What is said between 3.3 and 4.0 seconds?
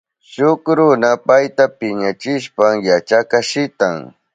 shitan.